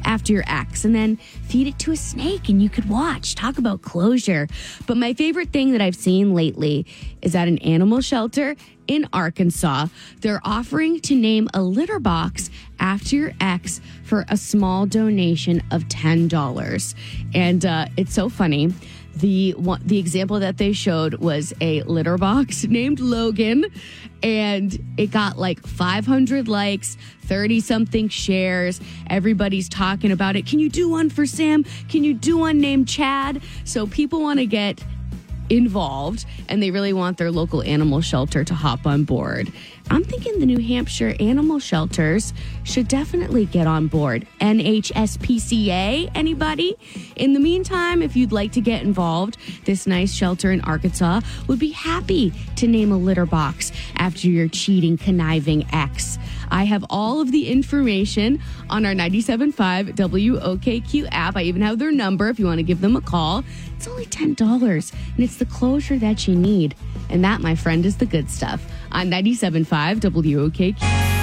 [0.05, 3.35] after your ex and then feed it to a snake and you could watch.
[3.35, 4.47] Talk about closure.
[4.85, 6.85] But my favorite thing that I've seen lately
[7.21, 8.55] is at an animal shelter
[8.87, 9.87] in Arkansas.
[10.21, 12.49] They're offering to name a litter box
[12.79, 16.95] after your ex for a small donation of $10.
[17.33, 18.73] And uh, it's so funny.
[19.15, 23.65] The one, the example that they showed was a litter box named Logan,
[24.21, 28.81] and it got like 500 likes, 30 something shares.
[29.07, 30.45] Everybody's talking about it.
[30.45, 31.63] Can you do one for Sam?
[31.89, 33.41] Can you do one named Chad?
[33.63, 34.83] So people want to get
[35.49, 39.51] involved and they really want their local animal shelter to hop on board.
[39.89, 42.33] I'm thinking the New Hampshire animal shelters
[42.63, 44.27] should definitely get on board.
[44.41, 46.75] NHSPCA, anybody?
[47.15, 51.59] In the meantime, if you'd like to get involved, this nice shelter in Arkansas would
[51.59, 56.17] be happy to name a litter box after your cheating, conniving ex.
[56.49, 61.35] I have all of the information on our 97.5 WOKQ app.
[61.35, 63.43] I even have their number if you want to give them a call.
[63.75, 66.75] It's only $10, and it's the closure that you need.
[67.09, 68.63] And that, my friend, is the good stuff
[68.95, 71.14] on 97.5 WOKQ.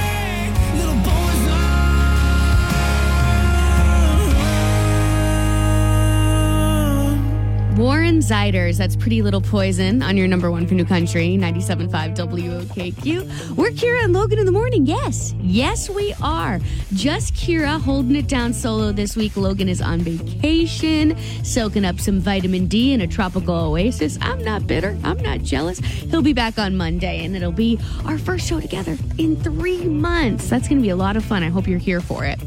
[7.76, 13.56] Warren Zeiders, that's Pretty Little Poison on your number one for New Country, 97.5 WOKQ.
[13.56, 14.84] We're Kira and Logan in the morning.
[14.84, 16.60] Yes, yes, we are.
[16.92, 19.38] Just Kira holding it down solo this week.
[19.38, 24.18] Logan is on vacation, soaking up some vitamin D in a tropical oasis.
[24.20, 24.98] I'm not bitter.
[25.02, 25.78] I'm not jealous.
[25.78, 30.50] He'll be back on Monday, and it'll be our first show together in three months.
[30.50, 31.42] That's going to be a lot of fun.
[31.42, 32.38] I hope you're here for it.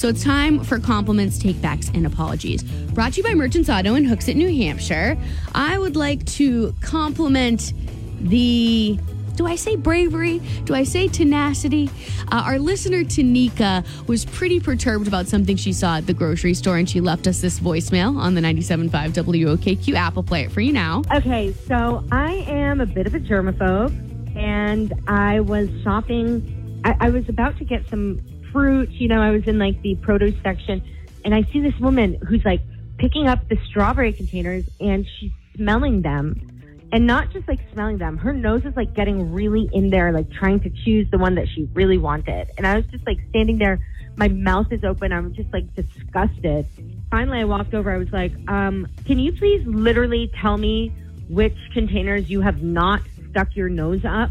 [0.00, 2.62] So it's time for compliments, takebacks, and apologies.
[2.62, 5.14] Brought to you by Merchants Auto in Hooksett, New Hampshire.
[5.54, 7.74] I would like to compliment
[8.18, 8.98] the.
[9.34, 10.38] Do I say bravery?
[10.64, 11.90] Do I say tenacity?
[12.32, 16.78] Uh, our listener Tanika was pretty perturbed about something she saw at the grocery store,
[16.78, 20.16] and she left us this voicemail on the 97.5 WOKQ app.
[20.16, 21.02] I'll play it for you now.
[21.14, 26.80] Okay, so I am a bit of a germaphobe, and I was shopping.
[26.86, 28.18] I, I was about to get some
[28.52, 28.90] fruit.
[28.90, 30.82] You know, I was in like the produce section,
[31.24, 32.60] and I see this woman who's like
[32.98, 36.46] picking up the strawberry containers and she's smelling them.
[36.92, 40.30] And not just like smelling them, her nose is like getting really in there, like
[40.30, 42.50] trying to choose the one that she really wanted.
[42.58, 43.78] And I was just like standing there,
[44.16, 45.12] my mouth is open.
[45.12, 46.66] I'm just like disgusted.
[47.10, 47.92] Finally, I walked over.
[47.92, 50.92] I was like, um, can you please literally tell me
[51.28, 54.30] which containers you have not stuck your nose up?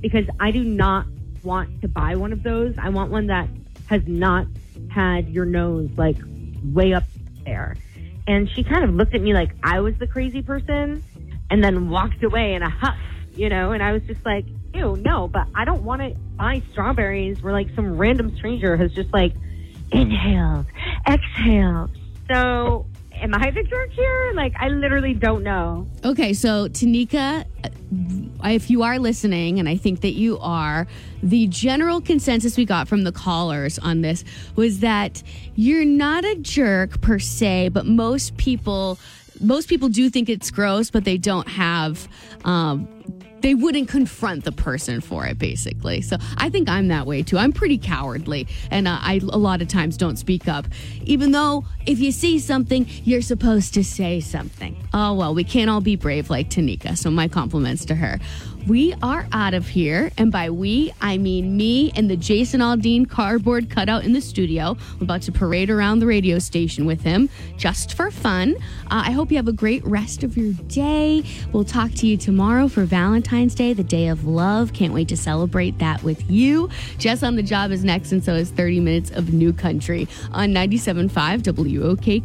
[0.00, 1.06] Because I do not
[1.48, 2.74] want to buy one of those.
[2.78, 3.48] I want one that
[3.86, 4.46] has not
[4.90, 6.18] had your nose like
[6.62, 7.04] way up
[7.46, 7.74] there.
[8.26, 11.02] And she kind of looked at me like I was the crazy person
[11.50, 12.98] and then walked away in a huff,
[13.34, 14.44] you know, and I was just like,
[14.74, 18.92] ew, no, but I don't want to buy strawberries where like some random stranger has
[18.92, 19.32] just like
[19.90, 20.66] inhaled,
[21.06, 21.90] exhaled.
[22.30, 22.84] So
[23.20, 24.32] am I the jerk here?
[24.34, 25.88] Like, I literally don't know.
[26.04, 30.86] Okay, so Tanika, uh, if you are listening, and I think that you are,
[31.22, 34.24] the general consensus we got from the callers on this
[34.56, 35.22] was that
[35.54, 38.98] you're not a jerk per se, but most people.
[39.40, 42.08] Most people do think it's gross, but they don't have
[42.44, 42.88] um,
[43.40, 46.00] they wouldn't confront the person for it basically.
[46.02, 47.38] So i think i'm that way too.
[47.38, 50.66] I'm pretty cowardly and uh, i a lot of times don't speak up.
[51.04, 54.76] Even though if you see something you're supposed to say something.
[54.92, 58.18] Oh well we can't all be brave like tanika so my compliments to her
[58.68, 63.08] we are out of here and by we i mean me and the jason aldean
[63.08, 67.28] cardboard cutout in the studio i'm about to parade around the radio station with him
[67.56, 68.54] just for fun
[68.84, 72.16] uh, i hope you have a great rest of your day we'll talk to you
[72.16, 74.72] tomorrow for valentine's Day, the day of love.
[74.72, 76.68] Can't wait to celebrate that with you.
[76.96, 80.50] Jess on the job is next, and so is 30 minutes of new country on
[80.50, 81.10] 97.5
[81.42, 82.24] WOKQ.